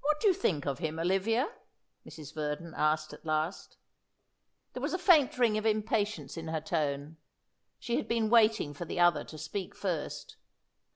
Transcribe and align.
"What 0.00 0.18
do 0.18 0.26
you 0.26 0.34
think 0.34 0.66
of 0.66 0.80
him, 0.80 0.98
Olivia?" 0.98 1.52
Mrs. 2.04 2.34
Verdon 2.34 2.74
asked 2.76 3.12
at 3.12 3.24
last. 3.24 3.76
There 4.72 4.82
was 4.82 4.92
a 4.92 4.98
faint 4.98 5.38
ring 5.38 5.56
of 5.56 5.64
impatience 5.64 6.36
in 6.36 6.48
her 6.48 6.60
tone. 6.60 7.16
She 7.78 7.94
had 7.94 8.08
been 8.08 8.28
waiting 8.28 8.74
for 8.74 8.86
the 8.86 8.98
other 8.98 9.22
to 9.22 9.38
speak 9.38 9.76
first. 9.76 10.34